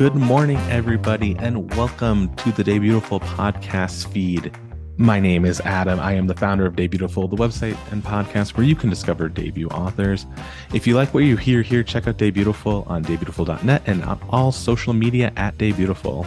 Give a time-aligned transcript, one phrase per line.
[0.00, 4.50] Good morning, everybody, and welcome to the Debutiful podcast feed.
[4.96, 6.00] My name is Adam.
[6.00, 9.68] I am the founder of Debutiful, the website and podcast where you can discover debut
[9.68, 10.24] authors.
[10.72, 14.52] If you like what you hear here, check out Debutiful on debutiful.net and on all
[14.52, 16.26] social media at Debutiful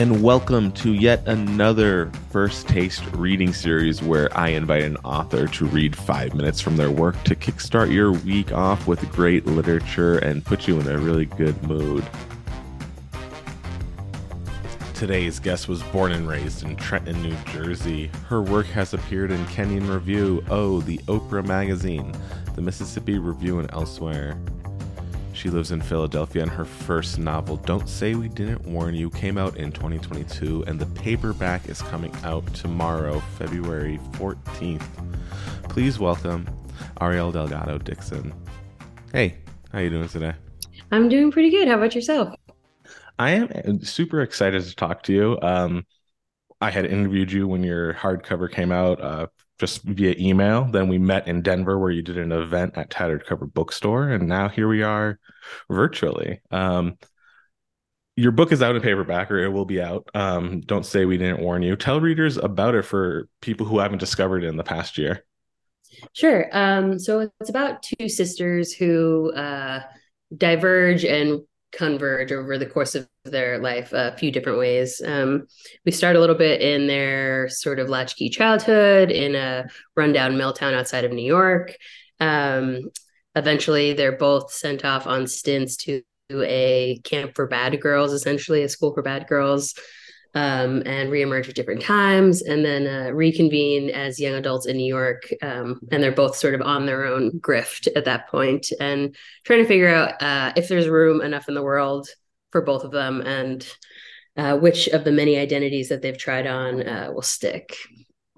[0.00, 5.66] and welcome to yet another First Taste reading series where I invite an author to
[5.66, 10.42] read five minutes from their work to kickstart your week off with great literature and
[10.42, 12.02] put you in a really good mood.
[14.94, 18.10] Today's guest was born and raised in Trenton, New Jersey.
[18.26, 22.14] Her work has appeared in Kenyon Review, Oh, the Oprah Magazine,
[22.54, 24.40] the Mississippi Review, and elsewhere.
[25.40, 29.38] She lives in Philadelphia, and her first novel, Don't Say We Didn't Warn You, came
[29.38, 34.82] out in 2022, and the paperback is coming out tomorrow, February 14th.
[35.62, 36.46] Please welcome
[37.00, 38.34] Ariel Delgado Dixon.
[39.14, 39.38] Hey,
[39.72, 40.34] how you doing today?
[40.92, 41.68] I'm doing pretty good.
[41.68, 42.34] How about yourself?
[43.18, 45.38] I am super excited to talk to you.
[45.40, 45.86] Um,
[46.60, 49.28] I had interviewed you when your hardcover came out uh,
[49.60, 50.64] just via email.
[50.64, 54.26] Then we met in Denver where you did an event at Tattered Cover Bookstore, and
[54.26, 55.20] now here we are
[55.68, 56.40] virtually.
[56.50, 56.96] Um,
[58.16, 60.08] your book is out in paperback, or it will be out.
[60.14, 61.76] Um, don't say we didn't warn you.
[61.76, 65.24] Tell readers about it for people who haven't discovered it in the past year.
[66.14, 66.48] Sure.
[66.52, 69.82] Um, so it's about two sisters who uh,
[70.34, 71.42] diverge and
[71.72, 75.00] converge over the course of their life a few different ways.
[75.04, 75.46] Um,
[75.84, 80.52] we start a little bit in their sort of latchkey childhood in a rundown mill
[80.52, 81.74] town outside of New York.
[82.18, 82.90] Um,
[83.34, 88.68] eventually, they're both sent off on stints to a camp for bad girls, essentially a
[88.68, 89.74] school for bad girls
[90.34, 94.86] um, and reemerge at different times and then uh, reconvene as young adults in New
[94.86, 95.22] York.
[95.42, 99.60] Um, and they're both sort of on their own grift at that point and trying
[99.60, 102.08] to figure out uh, if there's room enough in the world
[102.52, 103.66] for both of them and
[104.36, 107.76] uh, which of the many identities that they've tried on uh, will stick.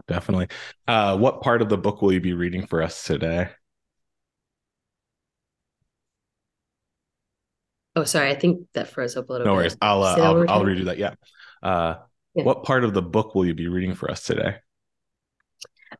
[0.09, 0.48] Definitely.
[0.88, 3.50] Uh, what part of the book will you be reading for us today?
[7.94, 8.30] Oh, sorry.
[8.30, 9.54] I think that froze up a little no bit.
[9.54, 9.76] No worries.
[9.82, 10.97] I'll, uh, I'll, I'll redo that.
[10.97, 11.14] Yeah.
[11.62, 11.96] Uh,
[12.34, 12.44] yeah.
[12.44, 14.56] What part of the book will you be reading for us today?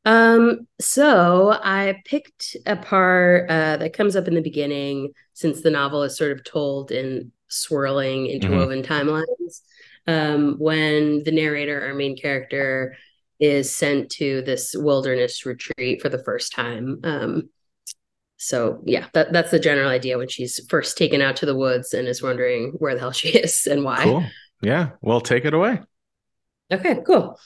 [0.05, 5.71] Um, so I picked a part uh, that comes up in the beginning, since the
[5.71, 8.93] novel is sort of told in swirling, interwoven mm-hmm.
[8.93, 9.61] timelines.
[10.07, 12.97] Um, when the narrator, our main character,
[13.39, 17.01] is sent to this wilderness retreat for the first time.
[17.05, 17.51] Um,
[18.37, 21.95] so yeah, that, that's the general idea when she's first taken out to the woods
[21.95, 24.03] and is wondering where the hell she is and why.
[24.03, 24.25] Cool.
[24.63, 24.91] Yeah.
[25.01, 25.81] Well, take it away.
[26.73, 27.39] Okay, cool.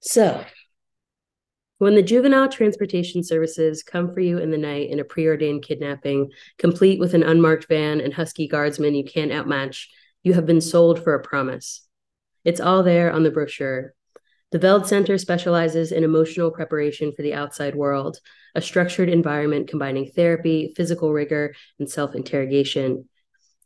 [0.00, 0.44] So,
[1.78, 6.30] when the juvenile transportation services come for you in the night in a preordained kidnapping,
[6.58, 9.88] complete with an unmarked van and husky guardsmen you can't outmatch,
[10.22, 11.86] you have been sold for a promise.
[12.44, 13.94] It's all there on the brochure.
[14.52, 18.18] The Veld Center specializes in emotional preparation for the outside world,
[18.54, 23.08] a structured environment combining therapy, physical rigor, and self interrogation.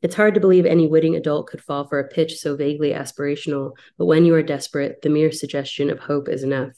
[0.03, 3.73] It's hard to believe any witting adult could fall for a pitch so vaguely aspirational,
[3.99, 6.73] but when you are desperate, the mere suggestion of hope is enough.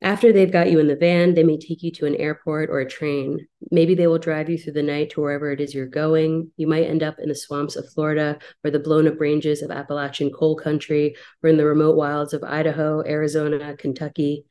[0.00, 2.78] After they've got you in the van, they may take you to an airport or
[2.78, 3.48] a train.
[3.72, 6.52] Maybe they will drive you through the night to wherever it is you're going.
[6.56, 9.72] You might end up in the swamps of Florida or the blown up ranges of
[9.72, 14.44] Appalachian coal country or in the remote wilds of Idaho, Arizona, Kentucky.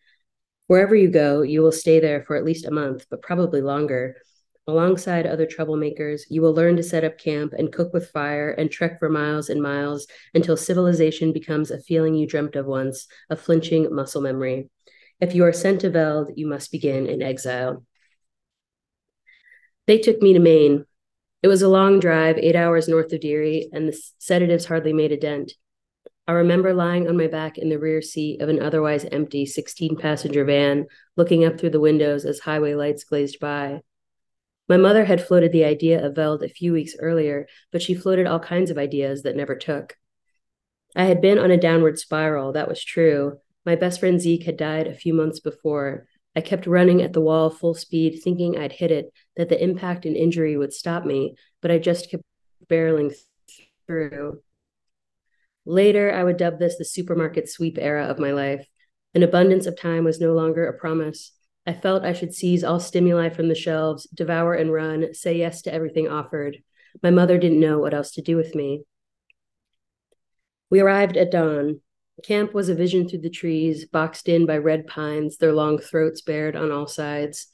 [0.67, 4.17] Wherever you go, you will stay there for at least a month, but probably longer.
[4.69, 8.69] Alongside other troublemakers, you will learn to set up camp and cook with fire and
[8.69, 13.37] trek for miles and miles until civilization becomes a feeling you dreamt of once, a
[13.37, 14.69] flinching muscle memory.
[15.21, 17.85] If you are sent to Veld, you must begin in exile.
[19.85, 20.85] They took me to Maine.
[21.41, 25.13] It was a long drive, eight hours north of Deary, and the sedatives hardly made
[25.13, 25.53] a dent.
[26.27, 29.95] I remember lying on my back in the rear seat of an otherwise empty 16
[29.95, 33.79] passenger van, looking up through the windows as highway lights glazed by.
[34.67, 38.27] My mother had floated the idea of Veld a few weeks earlier, but she floated
[38.27, 39.95] all kinds of ideas that never took.
[40.95, 43.37] I had been on a downward spiral, that was true.
[43.65, 46.07] My best friend Zeke had died a few months before.
[46.35, 50.05] I kept running at the wall full speed, thinking I'd hit it, that the impact
[50.05, 52.23] and injury would stop me, but I just kept
[52.67, 53.13] barreling
[53.85, 54.41] through.
[55.65, 58.65] Later, I would dub this the supermarket sweep era of my life.
[59.13, 61.36] An abundance of time was no longer a promise.
[61.67, 65.61] I felt I should seize all stimuli from the shelves, devour and run, say yes
[65.63, 66.63] to everything offered.
[67.03, 68.83] My mother didn't know what else to do with me.
[70.69, 71.81] We arrived at dawn.
[72.23, 76.21] Camp was a vision through the trees, boxed in by red pines, their long throats
[76.21, 77.47] bared on all sides.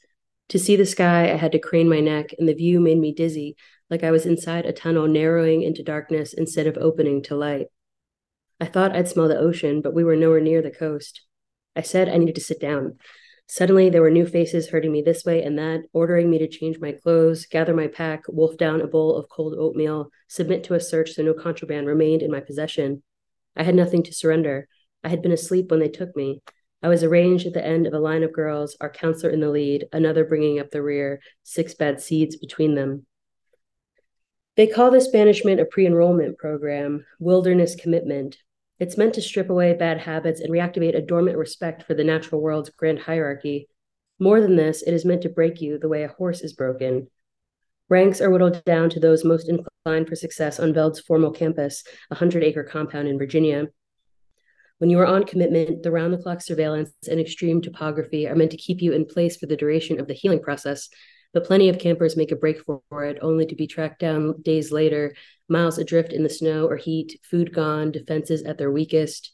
[0.50, 3.12] To see the sky, I had to crane my neck, and the view made me
[3.12, 3.56] dizzy,
[3.90, 7.66] like I was inside a tunnel narrowing into darkness instead of opening to light.
[8.60, 11.22] I thought I'd smell the ocean, but we were nowhere near the coast.
[11.74, 12.98] I said I needed to sit down.
[13.46, 16.80] Suddenly, there were new faces hurting me this way and that, ordering me to change
[16.80, 20.80] my clothes, gather my pack, wolf down a bowl of cold oatmeal, submit to a
[20.80, 23.02] search so no contraband remained in my possession.
[23.56, 24.66] I had nothing to surrender.
[25.04, 26.42] I had been asleep when they took me.
[26.82, 29.50] I was arranged at the end of a line of girls, our counselor in the
[29.50, 33.06] lead, another bringing up the rear, six bad seeds between them.
[34.56, 38.36] They call this banishment a pre enrollment program, wilderness commitment.
[38.84, 42.42] It's meant to strip away bad habits and reactivate a dormant respect for the natural
[42.42, 43.66] world's grand hierarchy.
[44.18, 47.08] More than this, it is meant to break you the way a horse is broken.
[47.88, 52.14] Ranks are whittled down to those most inclined for success on Veld's formal campus, a
[52.16, 53.68] 100 acre compound in Virginia.
[54.76, 58.50] When you are on commitment, the round the clock surveillance and extreme topography are meant
[58.50, 60.90] to keep you in place for the duration of the healing process,
[61.32, 64.70] but plenty of campers make a break for it, only to be tracked down days
[64.70, 65.14] later,
[65.48, 69.32] miles adrift in the snow or heat, food gone, defenses at their weakest.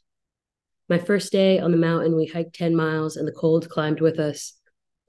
[0.88, 4.18] My first day on the mountain, we hiked 10 miles and the cold climbed with
[4.18, 4.54] us.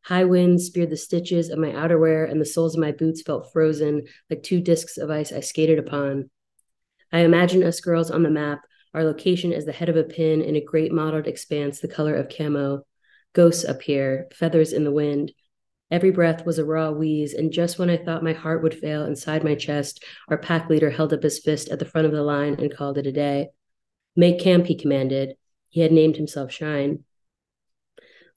[0.04, 3.52] High winds speared the stitches of my outerwear, and the soles of my boots felt
[3.54, 6.30] frozen like two discs of ice I skated upon.
[7.12, 8.62] I imagine us girls on the map,
[8.94, 12.16] our location as the head of a pin in a great mottled expanse the color
[12.16, 12.84] of camo.
[13.34, 15.32] Ghosts up here, feathers in the wind,
[15.92, 19.04] Every breath was a raw wheeze, and just when I thought my heart would fail
[19.04, 22.24] inside my chest, our pack leader held up his fist at the front of the
[22.24, 23.50] line and called it a day.
[24.16, 25.36] Make camp, he commanded.
[25.68, 27.04] He had named himself Shine.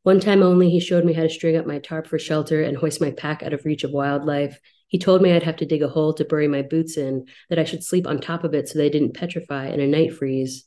[0.03, 2.77] One time only, he showed me how to string up my tarp for shelter and
[2.77, 4.59] hoist my pack out of reach of wildlife.
[4.89, 7.59] He told me I'd have to dig a hole to bury my boots in, that
[7.59, 10.65] I should sleep on top of it so they didn't petrify in a night freeze.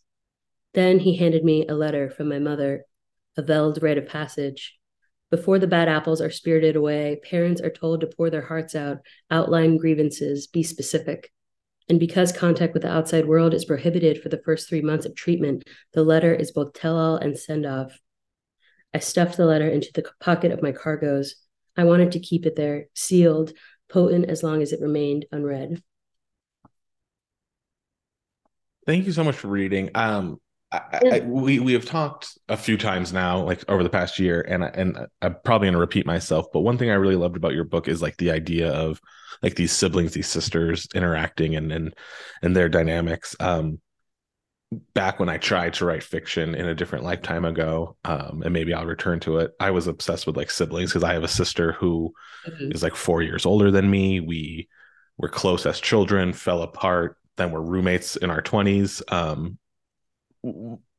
[0.73, 2.85] Then he handed me a letter from my mother,
[3.35, 4.76] a veld rite of passage.
[5.29, 8.99] Before the bad apples are spirited away, parents are told to pour their hearts out,
[9.29, 11.31] outline grievances, be specific.
[11.89, 15.15] And because contact with the outside world is prohibited for the first three months of
[15.15, 15.63] treatment,
[15.93, 17.97] the letter is both tell all and send off.
[18.93, 21.35] I stuffed the letter into the pocket of my cargoes.
[21.75, 23.51] I wanted to keep it there, sealed,
[23.89, 25.81] potent as long as it remained unread.
[28.85, 29.91] Thank you so much for reading.
[29.93, 30.39] Um,
[30.71, 34.41] I, I, we we have talked a few times now, like over the past year,
[34.41, 36.47] and and I'm probably going to repeat myself.
[36.51, 38.99] But one thing I really loved about your book is like the idea of
[39.41, 41.93] like these siblings, these sisters interacting and and
[42.41, 43.33] and their dynamics.
[43.39, 43.79] Um,
[44.93, 48.73] back when I tried to write fiction in a different lifetime ago, um, and maybe
[48.73, 49.51] I'll return to it.
[49.61, 52.13] I was obsessed with like siblings because I have a sister who
[52.45, 52.73] mm-hmm.
[52.73, 54.19] is like four years older than me.
[54.19, 54.67] We
[55.17, 59.01] were close as children, fell apart, then we're roommates in our twenties.
[59.07, 59.57] Um,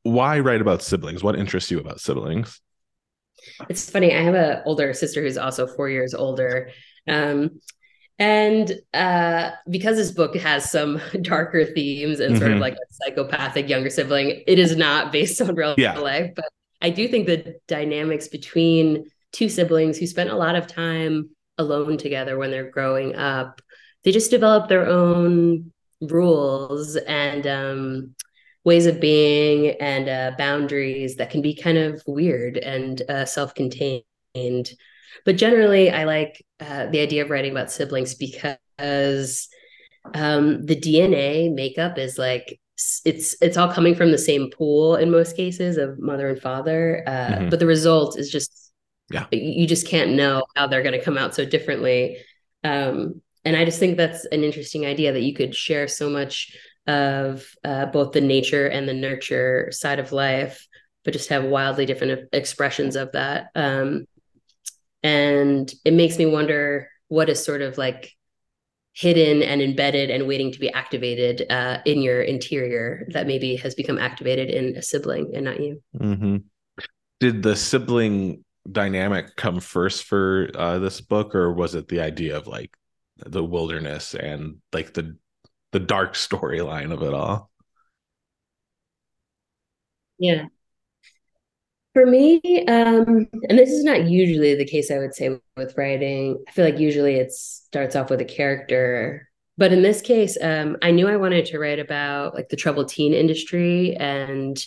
[0.03, 1.23] why write about siblings?
[1.23, 2.61] What interests you about siblings?
[3.69, 4.15] It's funny.
[4.15, 6.71] I have an older sister who's also four years older.
[7.07, 7.59] Um,
[8.17, 12.55] and uh, because this book has some darker themes and sort mm-hmm.
[12.55, 15.97] of like a psychopathic younger sibling, it is not based on real yeah.
[15.97, 16.31] life.
[16.35, 16.49] But
[16.81, 21.97] I do think the dynamics between two siblings who spent a lot of time alone
[21.97, 23.61] together when they're growing up,
[24.03, 28.15] they just develop their own rules and um,
[28.63, 34.03] ways of being and uh, boundaries that can be kind of weird and uh, self-contained.
[35.25, 39.49] But generally i like uh, the idea of writing about siblings because
[40.13, 42.59] um, the dna makeup is like
[43.03, 47.03] it's it's all coming from the same pool in most cases of mother and father
[47.05, 47.49] uh, mm-hmm.
[47.49, 48.71] but the result is just
[49.11, 49.25] yeah.
[49.31, 52.17] you just can't know how they're going to come out so differently.
[52.63, 56.55] Um, and i just think that's an interesting idea that you could share so much
[56.89, 60.67] of uh, both the nature and the nurture side of life,
[61.05, 63.51] but just have wildly different expressions of that.
[63.53, 64.05] Um,
[65.03, 68.11] and it makes me wonder what is sort of like
[68.93, 73.75] hidden and embedded and waiting to be activated uh, in your interior that maybe has
[73.75, 75.81] become activated in a sibling and not you.
[75.95, 76.37] Mm-hmm.
[77.19, 82.35] Did the sibling dynamic come first for uh, this book, or was it the idea
[82.35, 82.75] of like
[83.25, 85.15] the wilderness and like the
[85.71, 87.49] the dark storyline of it all.
[90.17, 90.45] Yeah.
[91.93, 96.43] For me, um, and this is not usually the case, I would say, with writing.
[96.47, 99.27] I feel like usually it starts off with a character.
[99.57, 102.89] But in this case, um, I knew I wanted to write about like the troubled
[102.89, 104.63] teen industry and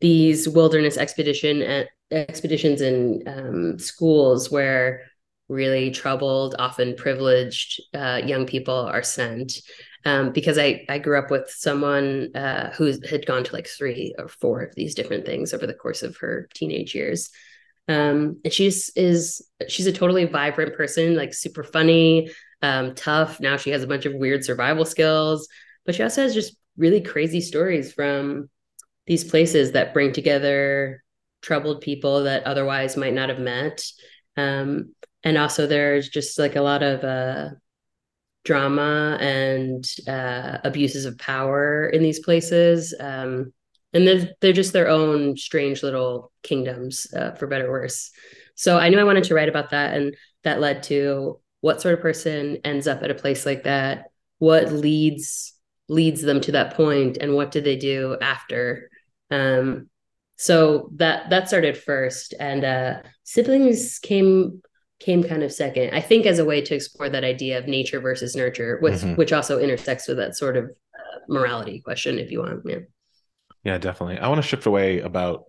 [0.00, 5.02] these wilderness expedition uh, expeditions in um, schools where
[5.48, 9.60] really troubled, often privileged uh, young people are sent
[10.04, 14.14] um, because I I grew up with someone uh, who had gone to like three
[14.18, 17.30] or four of these different things over the course of her teenage years.
[17.86, 22.30] Um, and she's is she's a totally vibrant person, like super funny,
[22.62, 23.40] um, tough.
[23.40, 25.48] Now she has a bunch of weird survival skills,
[25.84, 28.48] but she also has just really crazy stories from
[29.06, 31.02] these places that bring together
[31.42, 33.84] troubled people that otherwise might not have met.
[34.36, 37.50] Um, and also, there's just like a lot of uh,
[38.44, 42.94] drama and uh, abuses of power in these places.
[42.98, 43.52] Um,
[43.92, 48.10] and they're, they're just their own strange little kingdoms, uh, for better or worse.
[48.54, 49.96] So I knew I wanted to write about that.
[49.96, 54.10] And that led to what sort of person ends up at a place like that?
[54.38, 55.52] What leads
[55.88, 58.88] leads them to that point and what did they do after
[59.30, 59.88] um,
[60.36, 64.62] so that that started first and uh, siblings came
[65.00, 68.00] came kind of second i think as a way to explore that idea of nature
[68.00, 69.14] versus nurture which mm-hmm.
[69.14, 72.78] which also intersects with that sort of uh, morality question if you want yeah
[73.64, 75.44] yeah definitely i want to shift away about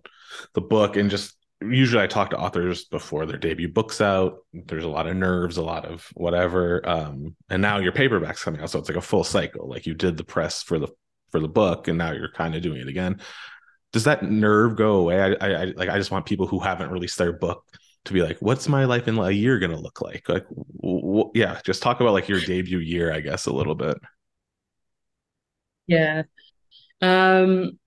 [0.54, 4.38] the book and just usually I talk to authors before their debut books out.
[4.52, 6.86] There's a lot of nerves, a lot of whatever.
[6.88, 9.68] Um, and now your paperback's coming out, so it's like a full cycle.
[9.68, 10.88] Like you did the press for the
[11.30, 13.20] for the book, and now you're kind of doing it again.
[13.92, 15.20] Does that nerve go away?
[15.20, 17.64] I, I, I like I just want people who haven't released their book
[18.06, 20.28] to be like, what's my life in a year gonna look like?
[20.28, 20.46] Like,
[21.34, 23.98] yeah, just talk about like your debut year, I guess, a little bit.
[25.86, 26.22] Yeah.
[27.02, 27.78] Um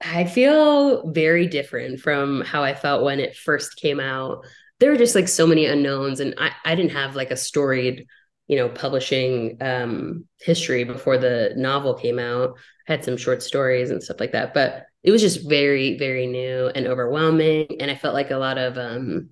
[0.00, 4.44] I feel very different from how I felt when it first came out.
[4.80, 8.06] There were just like so many unknowns, and I, I didn't have like a storied,
[8.48, 12.58] you know, publishing um, history before the novel came out.
[12.88, 16.26] I had some short stories and stuff like that, but it was just very, very
[16.26, 17.66] new and overwhelming.
[17.78, 19.30] And I felt like a lot of um,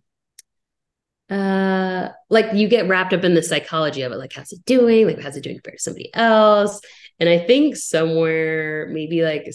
[1.31, 5.07] uh like you get wrapped up in the psychology of it like how's it doing
[5.07, 6.81] like how's it doing compared to somebody else
[7.21, 9.47] and i think somewhere maybe like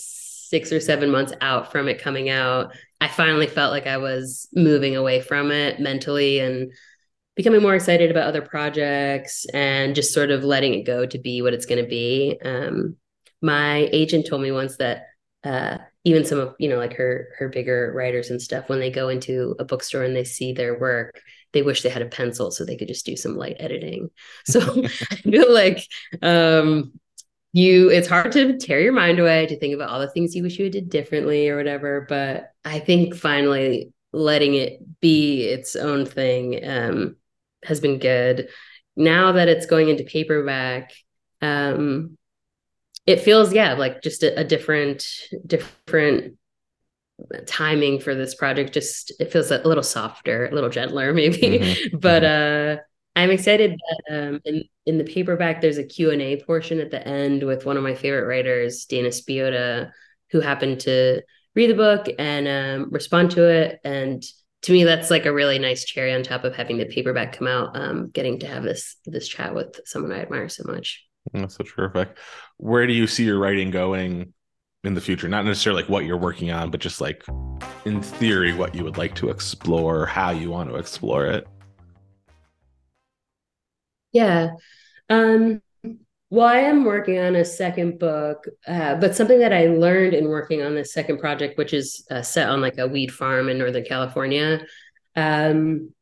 [0.48, 4.48] six or seven months out from it coming out, I finally felt like I was
[4.54, 6.72] moving away from it mentally and
[7.36, 11.42] becoming more excited about other projects and just sort of letting it go to be
[11.42, 12.40] what it's going to be.
[12.44, 12.96] Um,
[13.42, 15.04] my agent told me once that
[15.44, 18.90] uh, even some of you know like her her bigger writers and stuff when they
[18.90, 21.22] go into a bookstore and they see their work
[21.54, 24.10] they wish they had a pencil so they could just do some light editing.
[24.46, 24.60] So
[25.12, 25.88] i feel like
[26.22, 26.94] um
[27.54, 30.44] you it's hard to tear your mind away to think about all the things you
[30.44, 35.76] wish you had did differently or whatever but i think finally letting it be its
[35.76, 37.16] own thing um,
[37.64, 38.50] has been good.
[38.96, 40.92] Now that it's going into paperback
[41.42, 42.17] um,
[43.08, 45.06] it feels yeah like just a, a different
[45.46, 46.38] different
[47.48, 51.98] timing for this project just it feels a little softer a little gentler maybe mm-hmm.
[51.98, 52.80] but mm-hmm.
[52.80, 52.84] uh
[53.18, 57.42] I'm excited that um, in, in the paperback, there's a Q&A portion at the end
[57.42, 59.90] with one of my favorite writers, Dana Spiotta,
[60.30, 61.24] who happened to
[61.56, 63.80] read the book and um, respond to it.
[63.84, 64.24] And
[64.62, 67.48] to me, that's like a really nice cherry on top of having the paperback come
[67.48, 71.04] out, um, getting to have this this chat with someone I admire so much.
[71.34, 72.16] That's so terrific.
[72.58, 74.34] Where do you see your writing going
[74.84, 75.28] in the future?
[75.28, 77.24] Not necessarily like what you're working on, but just like
[77.86, 81.48] in theory, what you would like to explore, how you want to explore it.
[84.12, 84.52] Yeah.
[85.10, 85.62] Um,
[86.30, 90.28] well, I am working on a second book, uh, but something that I learned in
[90.28, 93.58] working on this second project, which is uh, set on like a weed farm in
[93.58, 94.66] Northern California,
[95.16, 95.94] um,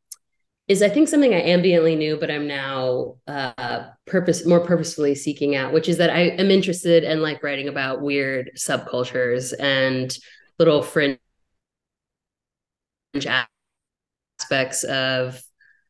[0.68, 5.56] is I think something I ambiently knew, but I'm now uh, purpose more purposefully seeking
[5.56, 10.16] out, which is that I am interested in like writing about weird subcultures and
[10.58, 11.20] little fringe
[14.42, 15.42] aspects of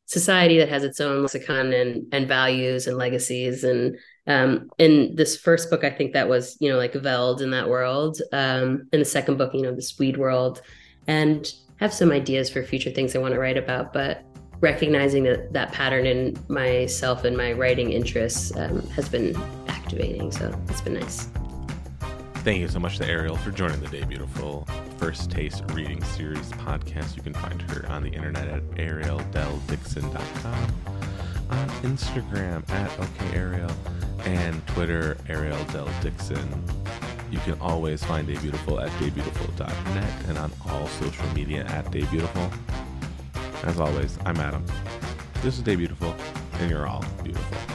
[0.08, 3.64] society that has its own lexicon and and values and legacies.
[3.64, 7.52] And um in this first book i think that was you know like veld in
[7.52, 10.62] that world um in the second book you know the weed world
[11.08, 14.24] and have some ideas for future things i want to write about but
[14.62, 19.36] recognizing that that pattern in myself and my writing interests um, has been
[19.68, 21.28] activating so it's been nice
[22.46, 24.70] Thank you so much to Ariel for joining the Debutiful
[25.00, 27.18] First Taste Reading Series podcast.
[27.18, 30.76] You can find her on the internet at arieldelldickson.com,
[31.50, 33.74] on Instagram at OKAriel,
[34.28, 35.58] and Twitter, Ariel.
[37.32, 42.54] You can always find Debutiful at debutiful.net and on all social media at Debutiful.
[43.66, 44.64] As always, I'm Adam.
[45.42, 46.14] This is Debutiful,
[46.60, 47.75] and you're all beautiful.